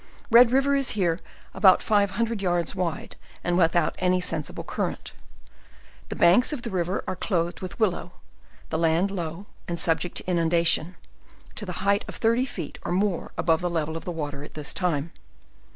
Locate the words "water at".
14.11-14.55